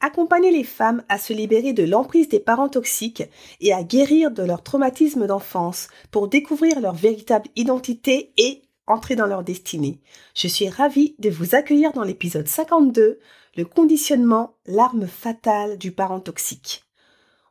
[0.00, 3.22] Accompagner les femmes à se libérer de l'emprise des parents toxiques
[3.60, 9.26] et à guérir de leur traumatisme d'enfance pour découvrir leur véritable identité et entrer dans
[9.26, 10.00] leur destinée.
[10.34, 13.18] Je suis ravie de vous accueillir dans l'épisode 52,
[13.56, 16.84] le conditionnement, l'arme fatale du parent toxique.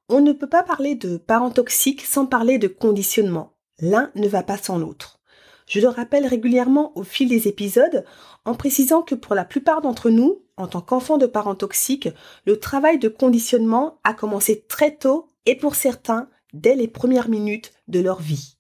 [0.09, 3.53] On ne peut pas parler de parent toxique sans parler de conditionnement.
[3.79, 5.19] L'un ne va pas sans l'autre.
[5.67, 8.03] Je le rappelle régulièrement au fil des épisodes
[8.43, 12.09] en précisant que pour la plupart d'entre nous, en tant qu'enfants de parents toxiques,
[12.45, 17.71] le travail de conditionnement a commencé très tôt et pour certains dès les premières minutes
[17.87, 18.57] de leur vie.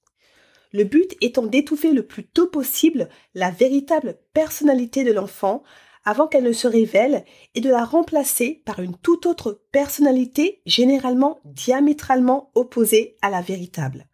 [0.71, 5.61] Le but étant d'étouffer le plus tôt possible la véritable personnalité de l'enfant
[6.05, 11.39] avant qu'elle ne se révèle et de la remplacer par une toute autre personnalité généralement
[11.43, 14.07] diamétralement opposée à la véritable.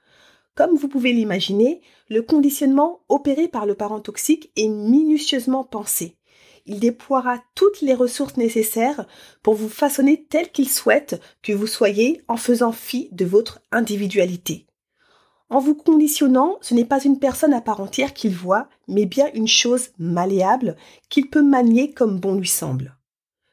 [0.56, 6.18] Comme vous pouvez l'imaginer, le conditionnement opéré par le parent toxique est minutieusement pensé
[6.66, 9.06] il déploiera toutes les ressources nécessaires
[9.44, 14.66] pour vous façonner tel qu'il souhaite que vous soyez en faisant fi de votre individualité.
[15.50, 19.30] En vous conditionnant, ce n'est pas une personne à part entière qu'il voit, mais bien
[19.34, 20.76] une chose malléable
[21.10, 22.98] qu'il peut manier comme bon lui semble.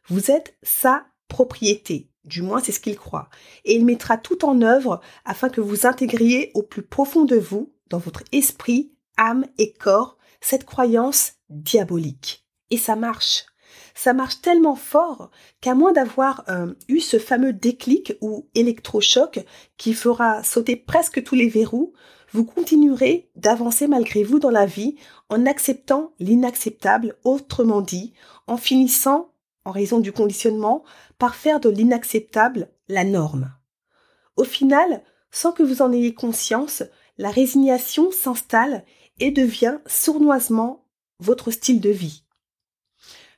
[0.09, 3.29] Vous êtes sa propriété, du moins c'est ce qu'il croit,
[3.65, 7.73] et il mettra tout en œuvre afin que vous intégriez au plus profond de vous,
[7.89, 12.42] dans votre esprit, âme et corps, cette croyance diabolique.
[12.73, 13.45] Et ça marche.
[13.95, 19.45] Ça marche tellement fort qu'à moins d'avoir euh, eu ce fameux déclic ou électrochoc
[19.77, 21.93] qui fera sauter presque tous les verrous,
[22.33, 24.97] vous continuerez d'avancer malgré vous dans la vie
[25.29, 28.15] en acceptant l'inacceptable, autrement dit,
[28.47, 29.35] en finissant,
[29.67, 30.83] en raison du conditionnement,
[31.19, 33.53] par faire de l'inacceptable la norme.
[34.37, 36.83] Au final, sans que vous en ayez conscience,
[37.19, 38.87] la résignation s'installe
[39.21, 40.87] et devient sournoisement
[41.21, 42.25] votre style de vie.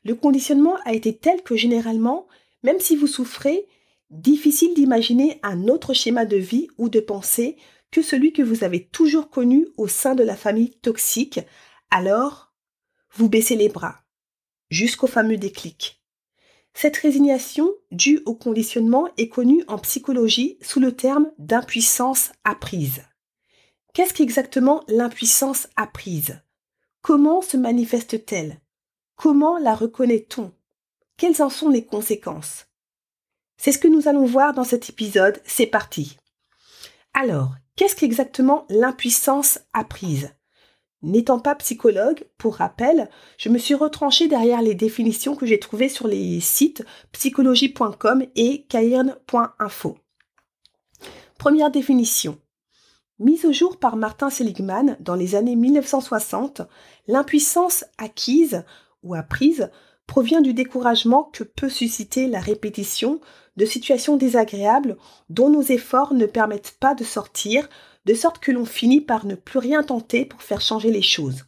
[0.04, 2.26] Le conditionnement a été tel que généralement,
[2.62, 3.66] même si vous souffrez,
[4.10, 7.56] difficile d'imaginer un autre schéma de vie ou de pensée
[7.90, 11.40] que celui que vous avez toujours connu au sein de la famille toxique,
[11.90, 12.52] alors
[13.12, 14.00] vous baissez les bras,
[14.68, 16.02] jusqu'au fameux déclic.
[16.74, 23.02] Cette résignation due au conditionnement est connue en psychologie sous le terme d'impuissance apprise.
[23.92, 26.42] Qu'est-ce qu'exactement l'impuissance apprise?
[27.00, 28.60] Comment se manifeste-t-elle?
[29.16, 30.52] Comment la reconnaît-on?
[31.16, 32.66] Quelles en sont les conséquences?
[33.56, 36.16] C'est ce que nous allons voir dans cet épisode, c'est parti.
[37.14, 40.34] Alors, qu'est-ce qu'exactement l'impuissance apprise?
[41.02, 43.08] N'étant pas psychologue, pour rappel,
[43.38, 48.64] je me suis retranchée derrière les définitions que j'ai trouvées sur les sites psychologie.com et
[48.68, 49.98] cairn.info.
[51.38, 52.38] Première définition.
[53.20, 56.62] Mise au jour par Martin Seligman dans les années 1960,
[57.06, 58.64] l'impuissance acquise
[59.04, 59.70] ou apprise
[60.06, 63.20] provient du découragement que peut susciter la répétition
[63.56, 64.96] de situations désagréables
[65.30, 67.68] dont nos efforts ne permettent pas de sortir,
[68.04, 71.44] de sorte que l'on finit par ne plus rien tenter pour faire changer les choses.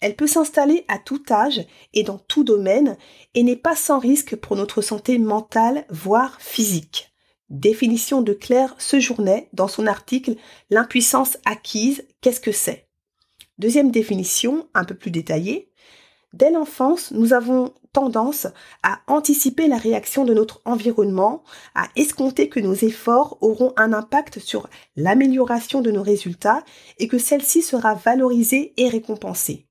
[0.00, 1.64] Elle peut s'installer à tout âge
[1.94, 2.96] et dans tout domaine
[3.34, 7.12] et n'est pas sans risque pour notre santé mentale, voire physique.
[7.50, 10.34] Définition de Claire Sejournet dans son article
[10.70, 12.88] L'impuissance acquise, qu'est-ce que c'est?
[13.58, 15.70] Deuxième définition, un peu plus détaillée,
[16.32, 18.46] Dès l'enfance, nous avons tendance
[18.82, 21.44] à anticiper la réaction de notre environnement,
[21.74, 26.64] à escompter que nos efforts auront un impact sur l'amélioration de nos résultats
[26.98, 29.66] et que celle-ci sera valorisée et récompensée.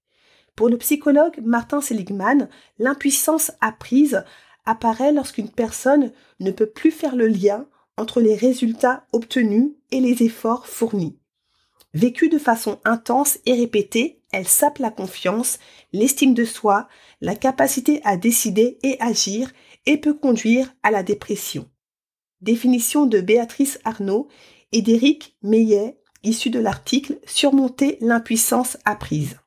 [0.55, 4.23] Pour le psychologue Martin Seligman, l'impuissance apprise
[4.66, 7.66] apparaît lorsqu'une personne ne peut plus faire le lien
[7.97, 11.18] entre les résultats obtenus et les efforts fournis.
[11.94, 15.60] Vécue de façon intense et répétée, elle sape la confiance,
[15.94, 16.88] l'estime de soi,
[17.19, 19.51] la capacité à décider et agir
[19.86, 21.69] et peut conduire à la dépression.
[22.42, 24.28] Définition de Béatrice Arnaud
[24.72, 29.38] et d'Éric Meillet, issu de l'article Surmonter l'impuissance apprise.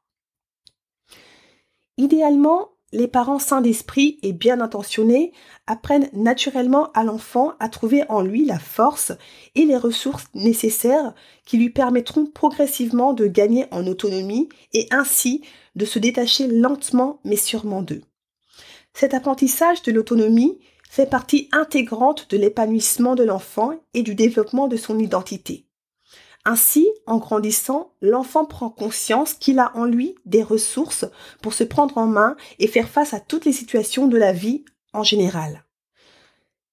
[1.96, 5.32] Idéalement, les parents sains d'esprit et bien intentionnés
[5.66, 9.12] apprennent naturellement à l'enfant à trouver en lui la force
[9.56, 11.12] et les ressources nécessaires
[11.44, 15.42] qui lui permettront progressivement de gagner en autonomie et ainsi
[15.74, 18.02] de se détacher lentement mais sûrement d'eux.
[18.94, 24.76] Cet apprentissage de l'autonomie fait partie intégrante de l'épanouissement de l'enfant et du développement de
[24.76, 25.66] son identité.
[26.44, 31.06] Ainsi, en grandissant, l'enfant prend conscience qu'il a en lui des ressources
[31.40, 34.64] pour se prendre en main et faire face à toutes les situations de la vie
[34.92, 35.64] en général.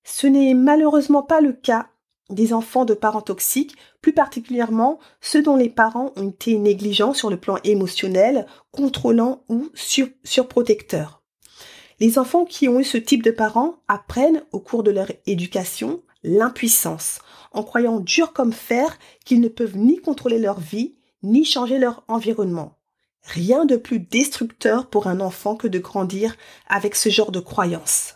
[0.04, 1.88] Ce n'est malheureusement pas le cas
[2.30, 7.30] des enfants de parents toxiques, plus particulièrement ceux dont les parents ont été négligents sur
[7.30, 9.70] le plan émotionnel, contrôlant ou
[10.24, 11.22] surprotecteurs.
[12.00, 16.02] Les enfants qui ont eu ce type de parents apprennent au cours de leur éducation
[16.24, 17.20] l'impuissance,
[17.52, 22.04] en croyant dur comme fer qu'ils ne peuvent ni contrôler leur vie, ni changer leur
[22.08, 22.78] environnement.
[23.24, 26.36] Rien de plus destructeur pour un enfant que de grandir
[26.68, 28.16] avec ce genre de croyances.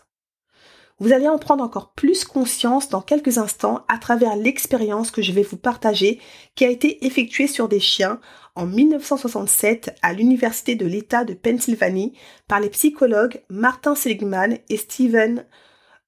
[1.00, 5.34] Vous allez en prendre encore plus conscience dans quelques instants à travers l'expérience que je
[5.34, 6.22] vais vous partager
[6.56, 8.22] qui a été effectuée sur des chiens
[8.56, 12.14] en 1967 à l'Université de l'État de Pennsylvanie
[12.48, 15.46] par les psychologues Martin Seligman et Stephen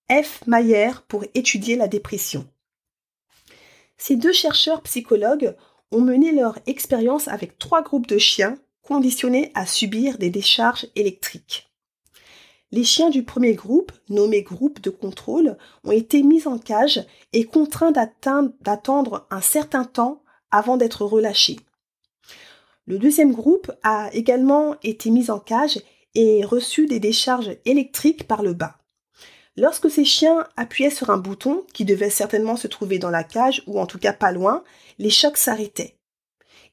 [0.10, 0.48] F.
[0.48, 2.48] Mayer pour étudier la dépression.
[3.98, 5.54] Ces deux chercheurs psychologues
[5.92, 11.70] ont mené leur expérience avec trois groupes de chiens conditionnés à subir des décharges électriques.
[12.72, 17.44] Les chiens du premier groupe, nommé groupe de contrôle, ont été mis en cage et
[17.44, 21.58] contraints d'attendre un certain temps avant d'être relâchés.
[22.86, 25.82] Le deuxième groupe a également été mis en cage
[26.16, 28.78] et reçu des décharges électriques par le bas.
[29.58, 33.64] Lorsque ces chiens appuyaient sur un bouton, qui devait certainement se trouver dans la cage
[33.66, 34.64] ou en tout cas pas loin,
[35.00, 35.98] les chocs s'arrêtaient.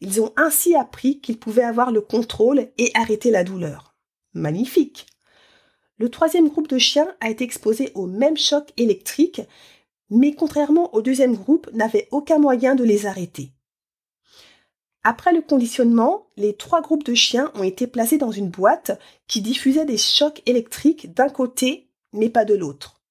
[0.03, 3.95] Ils ont ainsi appris qu'ils pouvaient avoir le contrôle et arrêter la douleur.
[4.35, 5.07] Magnifique.
[5.97, 9.41] Le troisième groupe de chiens a été exposé au même choc électrique,
[10.11, 13.53] mais contrairement au deuxième groupe, n'avait aucun moyen de les arrêter.
[15.05, 19.41] Après le conditionnement, les trois groupes de chiens ont été placés dans une boîte qui
[19.41, 23.03] diffusait des chocs électriques d'un côté mais pas de l'autre.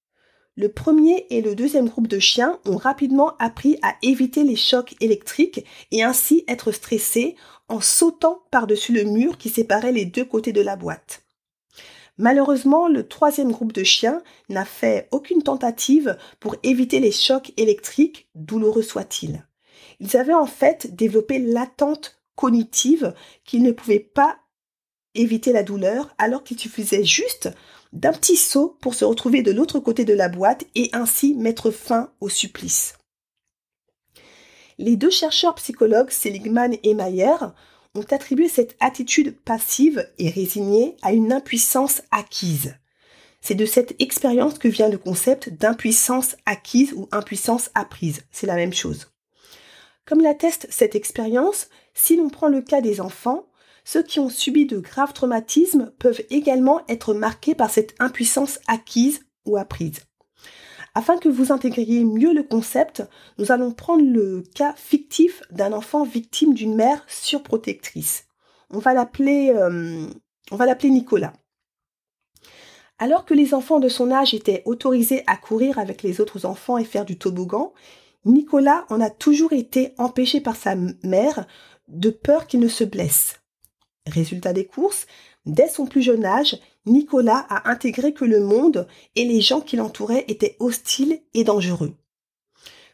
[0.56, 4.96] Le premier et le deuxième groupe de chiens ont rapidement appris à éviter les chocs
[5.02, 7.36] électriques et ainsi être stressés
[7.70, 11.24] en sautant par-dessus le mur qui séparait les deux côtés de la boîte.
[12.18, 18.30] Malheureusement, le troisième groupe de chiens n'a fait aucune tentative pour éviter les chocs électriques,
[18.36, 19.48] douloureux soient-ils.
[20.00, 23.16] Ils avaient en fait développé l'attente cognitive
[23.46, 24.38] qu'ils ne pouvaient pas
[25.16, 27.50] éviter la douleur alors qu'il suffisait juste
[27.92, 31.72] d'un petit saut pour se retrouver de l'autre côté de la boîte et ainsi mettre
[31.72, 32.96] fin au supplice.
[34.80, 37.36] Les deux chercheurs psychologues Seligman et Mayer
[37.96, 42.76] ont attribué cette attitude passive et résignée à une impuissance acquise.
[43.40, 48.22] C'est de cette expérience que vient le concept d'impuissance acquise ou impuissance apprise.
[48.32, 49.12] C'est la même chose.
[50.06, 53.46] Comme l'atteste cette expérience, si l'on prend le cas des enfants,
[53.84, 59.22] ceux qui ont subi de graves traumatismes peuvent également être marqués par cette impuissance acquise
[59.46, 60.00] ou apprise.
[60.96, 63.04] Afin que vous intégriez mieux le concept,
[63.40, 68.26] nous allons prendre le cas fictif d'un enfant victime d'une mère surprotectrice.
[68.70, 70.08] On va l'appeler euh,
[70.52, 71.34] on va l'appeler Nicolas.
[73.00, 76.78] Alors que les enfants de son âge étaient autorisés à courir avec les autres enfants
[76.78, 77.74] et faire du toboggan,
[78.26, 81.46] Nicolas en a toujours été empêché par sa mère
[81.88, 83.43] de peur qu'il ne se blesse.
[84.06, 85.08] Résultat des courses,
[85.46, 89.78] dès son plus jeune âge, Nicolas a intégré que le monde et les gens qui
[89.78, 91.96] l'entouraient étaient hostiles et dangereux.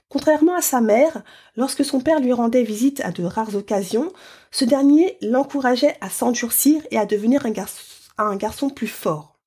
[0.07, 1.23] Contrairement à sa mère,
[1.55, 4.11] lorsque son père lui rendait visite à de rares occasions,
[4.49, 9.39] ce dernier l'encourageait à s'endurcir et à devenir un garçon, plus fort.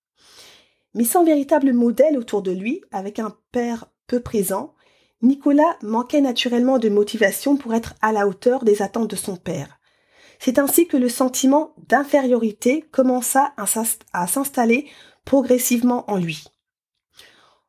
[0.94, 4.74] Mais sans véritable modèle autour de lui, avec un père peu présent,
[5.20, 9.80] Nicolas manquait naturellement de motivation pour être à la hauteur des attentes de son père.
[10.44, 14.90] C'est ainsi que le sentiment d'infériorité commença à s'installer
[15.24, 16.42] progressivement en lui.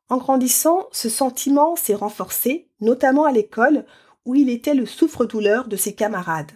[0.08, 3.86] En grandissant, ce sentiment s'est renforcé, notamment à l'école,
[4.24, 6.50] où il était le souffre-douleur de ses camarades.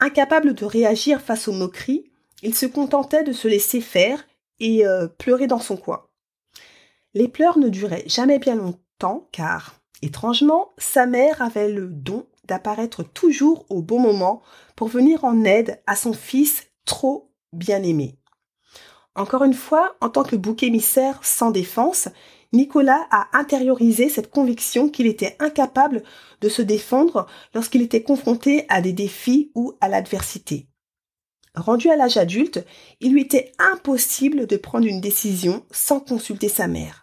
[0.00, 2.12] Incapable de réagir face aux moqueries,
[2.42, 4.22] il se contentait de se laisser faire
[4.60, 6.04] et euh, pleurer dans son coin.
[7.14, 13.02] Les pleurs ne duraient jamais bien longtemps car, étrangement, sa mère avait le don d'apparaître
[13.02, 14.42] toujours au bon moment
[14.76, 18.18] pour venir en aide à son fils trop bien aimé.
[19.14, 22.08] Encore une fois, en tant que bouc émissaire sans défense,
[22.52, 26.02] Nicolas a intériorisé cette conviction qu'il était incapable
[26.40, 30.68] de se défendre lorsqu'il était confronté à des défis ou à l'adversité.
[31.54, 32.64] Rendu à l'âge adulte,
[33.00, 37.01] il lui était impossible de prendre une décision sans consulter sa mère.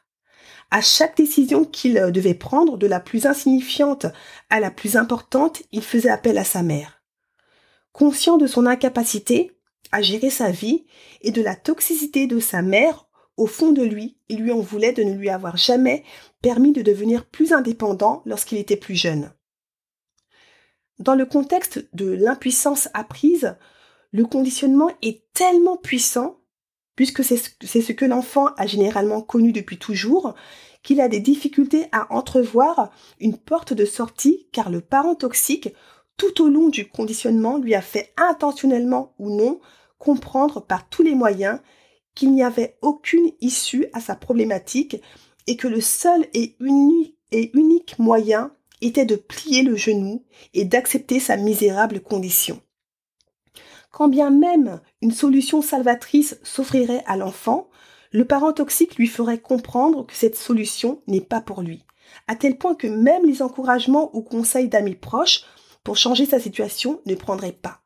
[0.72, 4.06] À chaque décision qu'il euh, devait prendre, de la plus insignifiante
[4.50, 7.02] à la plus importante, il faisait appel à sa mère.
[7.92, 9.52] Conscient de son incapacité
[9.92, 10.86] à gérer sa vie
[11.22, 13.10] et de la toxicité de sa mère
[13.40, 16.04] au fond de lui, il lui en voulait de ne lui avoir jamais
[16.42, 19.32] permis de devenir plus indépendant lorsqu'il était plus jeune.
[21.00, 23.56] Dans le contexte de l'impuissance apprise,
[24.12, 26.39] le conditionnement est tellement puissant,
[27.00, 30.36] puisque c'est ce que l'enfant a généralement connu depuis toujours,
[30.84, 32.92] qu'il a des difficultés à entrevoir
[33.22, 35.70] une porte de sortie car le parent toxique,
[36.18, 39.62] tout au long du conditionnement, lui a fait intentionnellement ou non
[39.98, 41.62] comprendre par tous les moyens
[42.16, 45.02] qu'il n'y avait aucune issue à sa problématique
[45.48, 48.52] et que le seul et unique, et unique moyen
[48.82, 52.62] était de plier le genou et d'accepter sa misérable condition.
[53.92, 57.70] Quand bien même une solution salvatrice s'offrirait à l'enfant,
[58.12, 61.86] le parent toxique lui ferait comprendre que cette solution n'est pas pour lui,
[62.28, 65.44] à tel point que même les encouragements ou conseils d'amis proches
[65.84, 67.82] pour changer sa situation ne prendraient pas.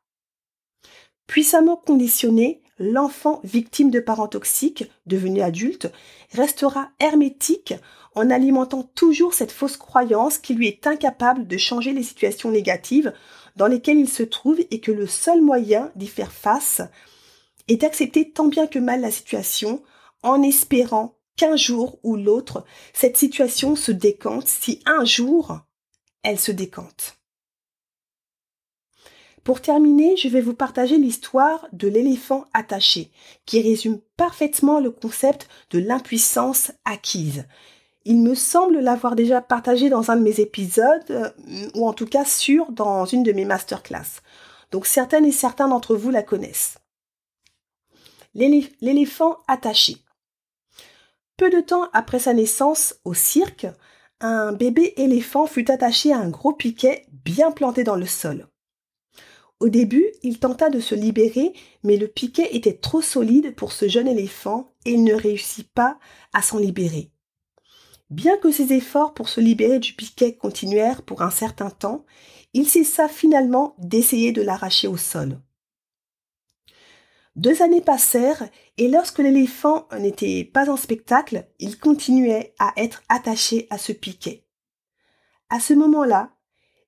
[1.26, 5.90] Puissamment conditionné, l'enfant victime de parents toxiques, devenu adulte,
[6.32, 7.74] restera hermétique
[8.14, 13.12] en alimentant toujours cette fausse croyance qui lui est incapable de changer les situations négatives
[13.56, 16.82] dans lesquelles il se trouve et que le seul moyen d'y faire face
[17.68, 19.82] est d'accepter tant bien que mal la situation
[20.22, 25.58] en espérant qu'un jour ou l'autre, cette situation se décante si un jour
[26.22, 27.18] elle se décante.
[29.44, 33.10] Pour terminer, je vais vous partager l'histoire de l'éléphant attaché,
[33.44, 37.44] qui résume parfaitement le concept de l'impuissance acquise.
[38.04, 41.30] Il me semble l'avoir déjà partagé dans un de mes épisodes, euh,
[41.74, 44.20] ou en tout cas sûr dans une de mes masterclass.
[44.70, 46.76] Donc certaines et certains d'entre vous la connaissent.
[48.34, 49.98] L'éléphant attaché.
[51.36, 53.66] Peu de temps après sa naissance au cirque,
[54.20, 58.48] un bébé éléphant fut attaché à un gros piquet bien planté dans le sol.
[59.60, 61.52] Au début, il tenta de se libérer,
[61.84, 65.98] mais le piquet était trop solide pour ce jeune éléphant et il ne réussit pas
[66.32, 67.13] à s'en libérer.
[68.14, 72.06] Bien que ses efforts pour se libérer du piquet continuèrent pour un certain temps,
[72.52, 75.40] il cessa finalement d'essayer de l'arracher au sol.
[77.34, 83.66] Deux années passèrent et lorsque l'éléphant n'était pas en spectacle, il continuait à être attaché
[83.70, 84.46] à ce piquet.
[85.48, 86.30] À ce moment-là,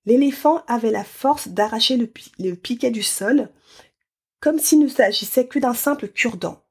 [0.05, 3.51] l'éléphant avait la force d'arracher le, piquet du sol,
[4.39, 6.63] comme s'il ne s'agissait que d'un simple cure-dent.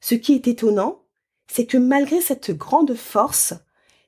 [0.00, 0.99] Ce qui est étonnant,
[1.52, 3.54] c'est que malgré cette grande force,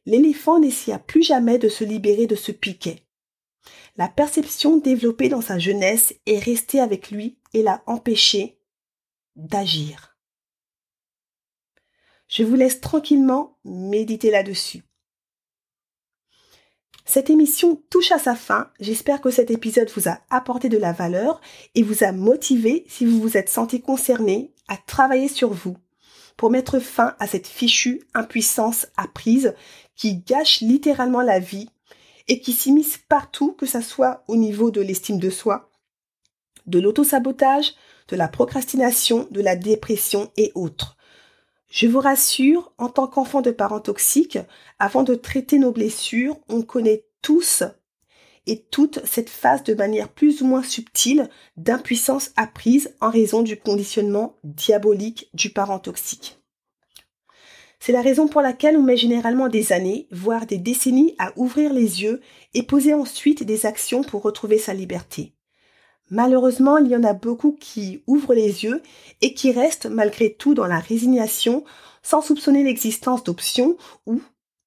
[0.06, 3.02] l'éléphant n'essaya plus jamais de se libérer de ce piquet.
[3.96, 8.60] La perception développée dans sa jeunesse est restée avec lui et l'a empêché
[9.34, 10.16] d'agir.
[12.28, 14.84] Je vous laisse tranquillement méditer là-dessus.
[17.04, 18.70] Cette émission touche à sa fin.
[18.78, 21.40] J'espère que cet épisode vous a apporté de la valeur
[21.74, 25.76] et vous a motivé si vous vous êtes senti concerné à travailler sur vous
[26.36, 29.54] pour mettre fin à cette fichue impuissance apprise
[29.96, 31.68] qui gâche littéralement la vie
[32.28, 35.70] et qui s'immisce partout, que ce soit au niveau de l'estime de soi,
[36.66, 37.74] de l'autosabotage,
[38.08, 40.96] de la procrastination, de la dépression et autres.
[41.68, 44.38] Je vous rassure, en tant qu'enfant de parents toxiques,
[44.78, 47.64] avant de traiter nos blessures, on connaît tous
[48.46, 53.56] et toute cette phase de manière plus ou moins subtile d'impuissance apprise en raison du
[53.56, 56.38] conditionnement diabolique du parent toxique.
[57.78, 61.72] C'est la raison pour laquelle on met généralement des années, voire des décennies à ouvrir
[61.72, 62.20] les yeux
[62.54, 65.34] et poser ensuite des actions pour retrouver sa liberté.
[66.08, 68.82] Malheureusement, il y en a beaucoup qui ouvrent les yeux
[69.20, 71.64] et qui restent malgré tout dans la résignation
[72.02, 74.20] sans soupçonner l'existence d'options ou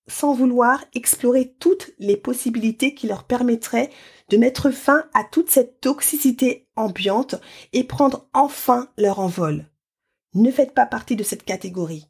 [0.08, 3.90] sans vouloir explorer toutes les possibilités qui leur permettraient
[4.30, 7.36] de mettre fin à toute cette toxicité ambiante
[7.74, 9.66] et prendre enfin leur envol.
[10.34, 12.08] Ne faites pas partie de cette catégorie.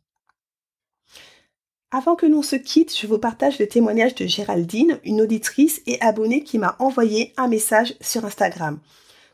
[1.92, 6.02] Avant que l'on se quitte, je vous partage le témoignage de Géraldine, une auditrice et
[6.02, 8.80] abonnée qui m'a envoyé un message sur Instagram.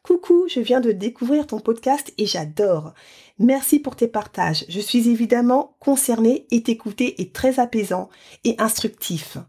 [0.03, 2.93] Coucou, je viens de découvrir ton podcast et j'adore.
[3.41, 4.65] Merci pour tes partages.
[4.69, 8.07] Je suis évidemment concernée et t'écouter est très apaisant
[8.43, 9.39] et instructif.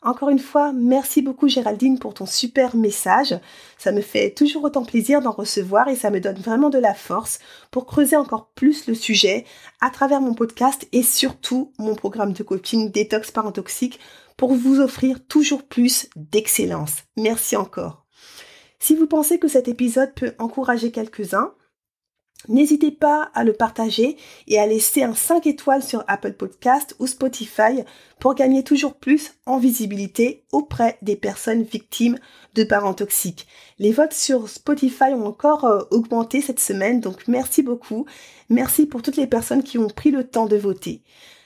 [0.00, 3.38] Encore une fois, merci beaucoup Géraldine pour ton super message.
[3.76, 6.94] Ça me fait toujours autant plaisir d'en recevoir et ça me donne vraiment de la
[6.94, 7.38] force
[7.70, 9.44] pour creuser encore plus le sujet
[9.82, 14.00] à travers mon podcast et surtout mon programme de coaching Détox Parentoxique
[14.38, 17.02] pour vous offrir toujours plus d'excellence.
[17.18, 18.06] Merci encore.
[18.78, 21.52] Si vous pensez que cet épisode peut encourager quelques-uns,
[22.48, 27.06] N'hésitez pas à le partager et à laisser un 5 étoiles sur Apple Podcast ou
[27.06, 27.82] Spotify
[28.20, 32.18] pour gagner toujours plus en visibilité auprès des personnes victimes
[32.54, 33.46] de parents toxiques.
[33.78, 38.06] Les votes sur Spotify ont encore euh, augmenté cette semaine, donc merci beaucoup.
[38.48, 41.02] Merci pour toutes les personnes qui ont pris le temps de voter.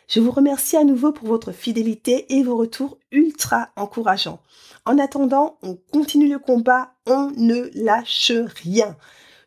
[0.06, 4.40] Je vous remercie à nouveau pour votre fidélité et vos retours ultra encourageants.
[4.84, 8.96] En attendant, on continue le combat, on ne lâche rien.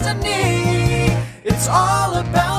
[0.00, 1.14] destiny.
[1.44, 2.49] It's all about.